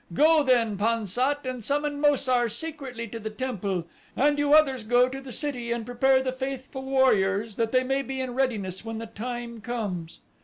Go 0.15 0.41
then, 0.41 0.77
Pan 0.79 1.05
sat, 1.05 1.45
and 1.45 1.63
summon 1.63 2.01
Mo 2.01 2.15
sar 2.15 2.49
secretly 2.49 3.07
to 3.09 3.19
the 3.19 3.29
temple, 3.29 3.85
and 4.15 4.39
you 4.39 4.51
others 4.51 4.83
go 4.83 5.07
to 5.07 5.21
the 5.21 5.31
city 5.31 5.71
and 5.71 5.85
prepare 5.85 6.23
the 6.23 6.31
faithful 6.33 6.81
warriors 6.81 7.55
that 7.57 7.71
they 7.71 7.83
may 7.83 8.01
be 8.01 8.19
in 8.19 8.33
readiness 8.33 8.83
when 8.83 8.97
the 8.97 9.05
time 9.05 9.61
comes." 9.61 10.19